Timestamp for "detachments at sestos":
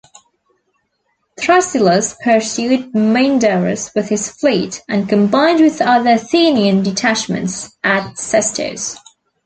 6.81-8.97